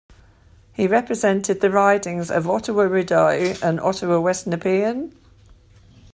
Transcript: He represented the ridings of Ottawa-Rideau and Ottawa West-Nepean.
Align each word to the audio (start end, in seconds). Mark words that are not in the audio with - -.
He 0.73 0.87
represented 0.87 1.61
the 1.61 1.69
ridings 1.69 2.31
of 2.31 2.49
Ottawa-Rideau 2.49 3.53
and 3.61 3.79
Ottawa 3.79 4.19
West-Nepean. 4.19 5.13